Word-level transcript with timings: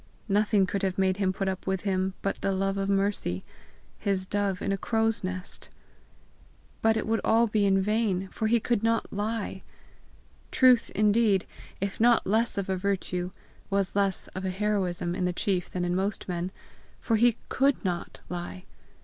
Nothing 0.27 0.65
could 0.65 0.81
have 0.81 0.97
made 0.97 1.17
him 1.17 1.31
put 1.31 1.47
up 1.47 1.67
with 1.67 1.81
him 1.83 2.15
but 2.23 2.41
the 2.41 2.51
love 2.51 2.75
of 2.75 2.89
Mercy, 2.89 3.43
his 3.99 4.25
dove 4.25 4.59
in 4.59 4.71
a 4.71 4.75
crow's 4.75 5.23
nest! 5.23 5.69
But 6.81 6.97
it 6.97 7.05
would 7.05 7.19
be 7.21 7.23
all 7.23 7.47
in 7.53 7.79
vain, 7.79 8.27
for 8.29 8.47
he 8.47 8.59
could 8.59 8.81
not 8.81 9.13
lie! 9.13 9.61
Truth, 10.49 10.89
indeed, 10.95 11.45
if 11.79 11.99
not 11.99 12.25
less 12.25 12.57
of 12.57 12.67
a 12.67 12.75
virtue, 12.75 13.29
was 13.69 13.95
less 13.95 14.27
of 14.29 14.43
a 14.43 14.49
heroism 14.49 15.13
in 15.13 15.25
the 15.25 15.33
chief 15.33 15.69
than 15.69 15.85
in 15.85 15.95
most 15.95 16.27
men, 16.27 16.49
for 16.99 17.15
he 17.17 17.37
COULD 17.49 17.85
NOT 17.85 18.21
lie. 18.27 18.65